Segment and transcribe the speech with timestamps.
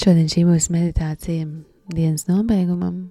[0.00, 1.44] Šodien šī mūsu meditācija
[1.92, 3.10] dienas nobeigumam.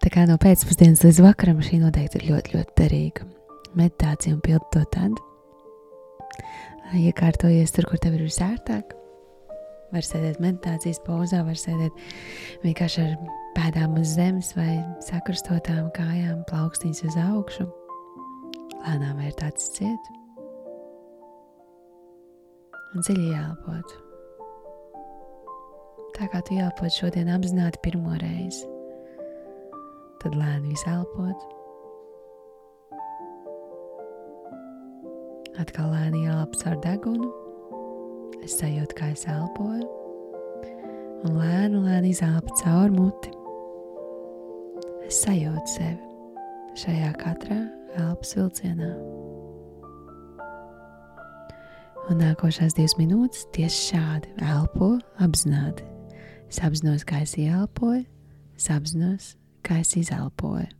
[0.00, 3.26] Tā kā no pēcpusdienas līdz vakaram šī noteikti ir ļoti, ļoti derīga.
[3.76, 5.18] Meditācija un pildi to tad.
[6.96, 8.96] Iekārtojies tur, kur tev ir visērtāk.
[9.92, 12.00] Var sēdēt meditācijas pozā, var sēdēt
[12.64, 13.14] vienkārši ar
[13.60, 17.68] pēdām uz zemes vai sakrastotām kājām, plaukstīņas uz augšu.
[18.80, 20.12] Lēnām vērt acis ciet
[22.96, 24.07] un dziļi jāelpot
[26.18, 28.66] tā kā tu ielpot šodien apzināti pirmo reizi.
[30.18, 31.44] Tad lēni izelpot.
[35.62, 37.30] Atkal lēni ielāpt caur degunu.
[38.42, 39.86] Es sajūtu, kā es elpoju,
[41.26, 43.34] un lēni, lēni izelpu caur muti.
[45.06, 47.60] Es sajūtu sevi šajā katrā
[47.98, 48.90] elpas vilcienā.
[52.08, 55.97] Un nākošās divas minūtes tieši šādi elpo apzināti
[56.48, 58.06] Es apzinos, kā es ieelpoju,
[58.56, 60.77] es apzinos, kā es izelpoju.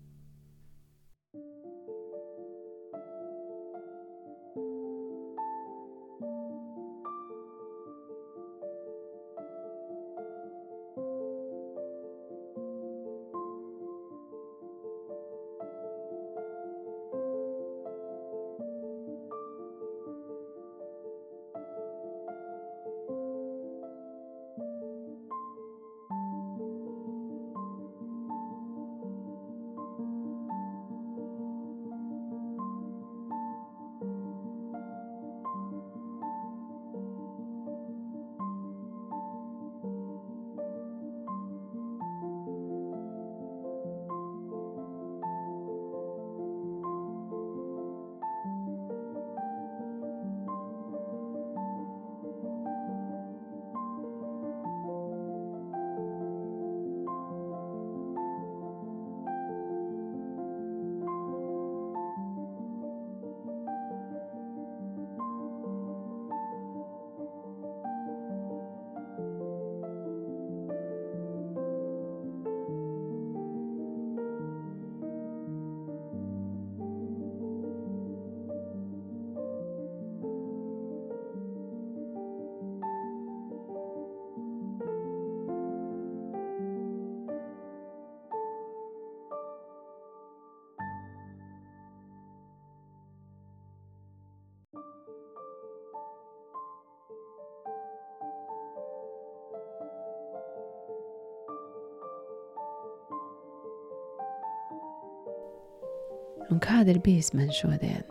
[106.53, 108.05] Un kāda ir bijis man šodien.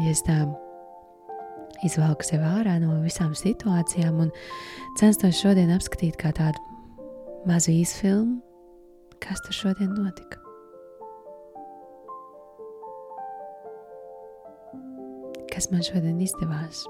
[0.00, 0.44] Ja es tā
[1.86, 4.30] izvelku sev ārā no visām situācijām un
[5.00, 6.62] censtos šodien apskatīt kā tādu
[7.48, 8.38] mazu īsfilmu,
[9.22, 10.38] kas tur šodien notika.
[15.50, 16.84] Kas man šodien izdevās?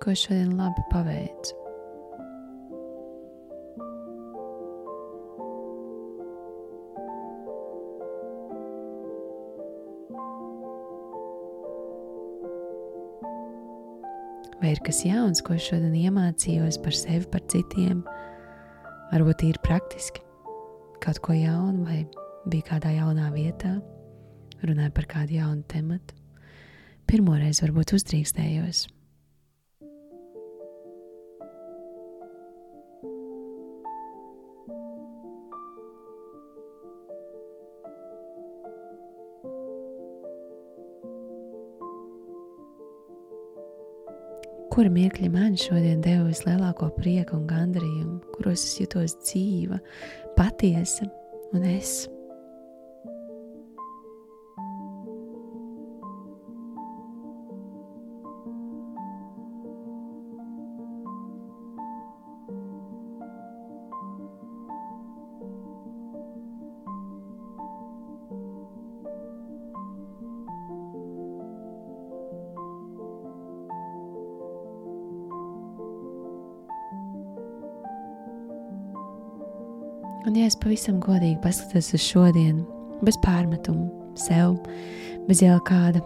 [0.00, 1.65] Ko es šodien labi paveicu?
[14.60, 18.02] Vai ir kas jauns, ko es šodien iemācījos par sevi, par citiem.
[19.12, 20.22] Varbūt ir praktiski
[21.04, 22.02] kaut ko jaunu, vai
[22.50, 23.76] bija kādā jaunā vietā,
[24.64, 26.16] runāja par kādu jaunu tematu.
[27.06, 28.86] Pirmoreiz varbūt uzdrīkstējos
[44.76, 49.78] kura mirkļi man šodien deva vislielāko prieku un gandarījumu, kuros es jutos dzīva,
[50.36, 51.08] patiesa
[51.56, 52.02] un es.
[80.26, 82.64] Un, ja es pavisam godīgi paskatos uz šodienu,
[83.06, 83.86] bez pārmetumu
[84.18, 84.56] sev,
[85.28, 86.00] bez jau kāda,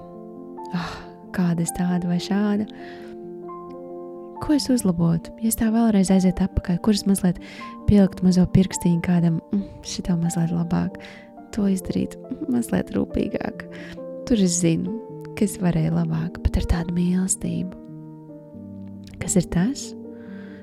[0.77, 0.91] oh,
[1.33, 2.67] kāda es tāda vai šāda,
[4.45, 7.41] ko es uzlabotu, ja es tā vēlreiz aizietu atpakaļ, kuras mazliet
[7.89, 11.01] pielikt mazo pirkstiņu kādam, mm, šitā mazliet labāk,
[11.57, 12.19] to izdarīt
[12.53, 13.65] mazliet rūpīgāk.
[14.29, 14.99] Tur es zinu,
[15.33, 17.73] ka es varēju labāk, bet ar tādu mīlestību.
[19.21, 19.83] kas ir tas,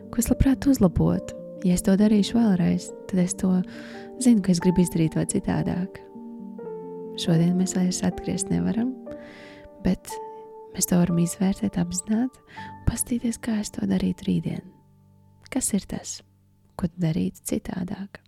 [0.10, 1.37] ko es labprāt uzlabotu.
[1.66, 3.50] Ja es to darīšu vēlreiz, tad es to
[4.22, 6.02] zinu, ka es gribu izdarīt vai citādāk.
[7.18, 8.92] Šodien mēs vairs atgriezt nevaram,
[9.86, 10.12] bet
[10.76, 14.64] mēs to varam izvērtēt, apzināt un paskatīties, kā es to darītu rītdien.
[15.50, 16.20] Kas ir tas,
[16.78, 18.22] ko darīt citādāk?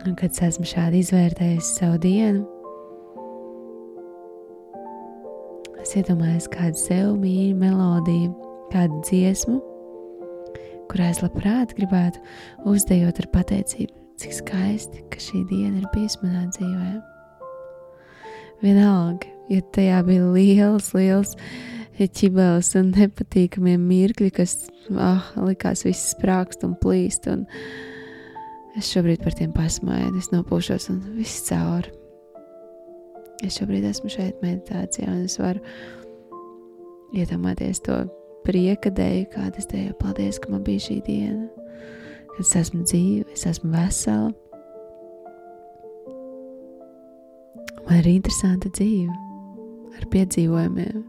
[0.00, 2.42] Un kad es esmu šādi izvērtējis savu dienu,
[5.82, 8.32] es iedomājos kādu sev mīļu melodiju,
[8.72, 9.58] kādu dziesmu,
[10.90, 12.22] kurā es labprāt gribētu
[12.72, 16.90] uzdejot ar pateicību, cik skaisti, ka šī diena ir bijusi manā dzīvē.
[18.64, 21.36] Vienalga, ja tajā bija liels, liels
[22.02, 24.58] ķibels un nepatīkamie mirkļi, kas
[24.98, 27.28] ah, likās viss sprākst un plīst.
[27.30, 27.92] Un, uh,
[28.72, 31.92] Es šobrīd par tiem pasmaidu, es nopūšos un viss cauri.
[33.44, 35.60] Es šobrīd esmu šeit meditācijā, un es varu
[37.12, 37.98] iedomāties to
[38.46, 39.92] prieka dēļ, kāda es teju.
[40.00, 41.50] Paldies, ka man bija šī diena,
[42.32, 44.32] kad es esmu dzīva, es esmu vesela.
[47.82, 49.12] Man ir interesanta dzīve,
[49.98, 51.02] ar piedzīvojumiem,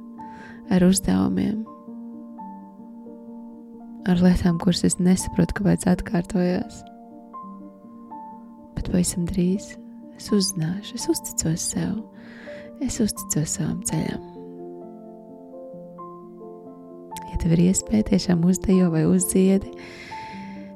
[0.74, 1.62] ar uzdevumiem,
[4.12, 6.83] ar lietām, kuras es nesaprotu, kāpēc atkārtojās
[8.83, 9.77] bet pavisam drīz
[10.18, 11.95] es uzzināšu, es uzticos sev,
[12.83, 14.24] es uzticos savam ceļam.
[17.31, 19.71] Ja tev ir iespēja tiešām uzdejo vai uzdziedi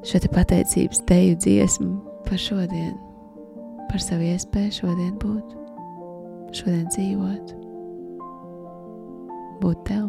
[0.08, 1.90] šo te pateicības deju dziesmu
[2.28, 2.96] par šodienu,
[3.92, 5.58] par savu iespēju šodien būt,
[6.56, 7.52] šodien dzīvot,
[9.66, 10.08] būt tev.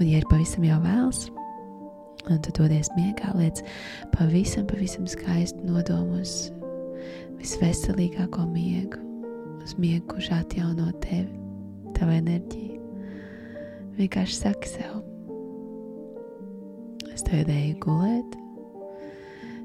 [0.00, 1.28] Un, ja ir pavisam jau vēls,
[2.30, 3.58] Un tu dodies miegā, liec
[4.14, 6.52] pavisam, pavisam skaistu nodomu uz
[7.40, 9.00] visveselīgāko miegu,
[9.64, 11.32] uz miegu, kurš atjauno tevi,
[11.96, 12.78] tavu enerģiju.
[13.98, 15.00] Vienkārši saki sev,
[17.10, 18.38] es tev ideju gulēt,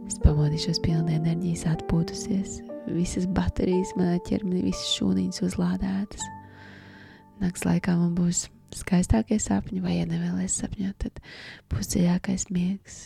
[0.10, 2.60] es pamodīšos pilna enerģijas, atpūtusies,
[2.90, 6.26] visas baterijas manā ķermenī, visas šūniņas uzlādētas.
[7.46, 11.22] Nakts laikā man būs skaistākie sapņi, vai, ja nevēlies sapņot, tad
[11.72, 13.04] būs dziļākais miegs.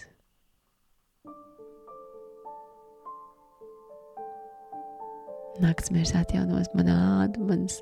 [5.60, 7.82] Nakts miers atjaunos man ādu, mans,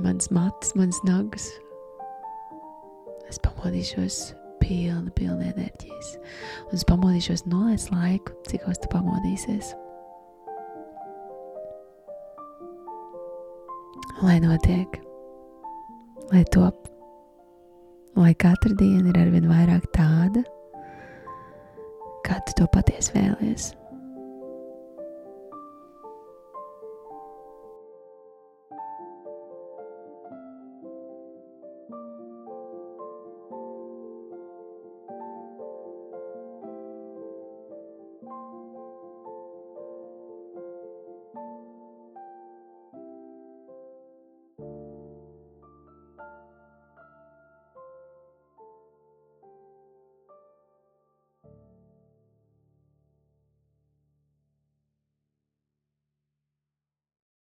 [0.00, 1.50] mans matus, mans nagus.
[3.28, 4.22] Es pamodīšos
[4.62, 6.14] pilna, pilna enerģijas.
[6.68, 9.74] Un es pamodīšos noliec laiku, cik os tu pamodīsies.
[14.24, 14.96] Lai notiek,
[16.32, 16.88] lai top
[18.18, 20.42] lai katra diena ir arvien vairāk tāda,
[22.26, 23.70] kā tu to patiesi vēlies.